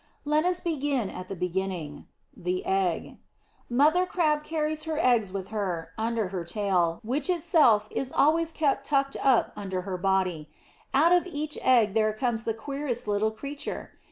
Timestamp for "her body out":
9.83-11.11